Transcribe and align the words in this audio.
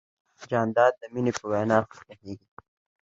جانداد 0.49 0.93
د 1.01 1.03
مینې 1.13 1.31
په 1.37 1.43
وینا 1.51 1.77
ښه 1.91 2.01
پوهېږي. 2.05 2.37